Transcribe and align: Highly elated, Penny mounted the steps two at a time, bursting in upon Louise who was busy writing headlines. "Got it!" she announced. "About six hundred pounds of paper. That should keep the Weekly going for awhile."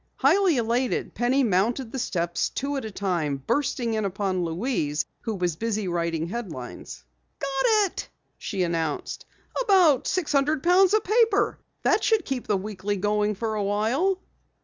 Highly 0.15 0.57
elated, 0.57 1.13
Penny 1.13 1.43
mounted 1.43 1.91
the 1.91 1.99
steps 1.99 2.49
two 2.49 2.75
at 2.75 2.85
a 2.85 2.89
time, 2.89 3.37
bursting 3.37 3.93
in 3.93 4.03
upon 4.03 4.43
Louise 4.43 5.05
who 5.19 5.35
was 5.35 5.55
busy 5.55 5.87
writing 5.87 6.27
headlines. 6.27 7.03
"Got 7.37 7.87
it!" 7.91 8.09
she 8.39 8.63
announced. 8.63 9.27
"About 9.61 10.07
six 10.07 10.31
hundred 10.31 10.63
pounds 10.63 10.95
of 10.95 11.03
paper. 11.03 11.59
That 11.83 12.03
should 12.03 12.25
keep 12.25 12.47
the 12.47 12.57
Weekly 12.57 12.97
going 12.97 13.35
for 13.35 13.53
awhile." 13.53 14.19